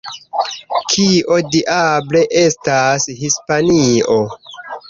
Kio 0.93 1.37
diable 1.55 2.23
estas 2.45 3.07
Hispanio? 3.23 4.21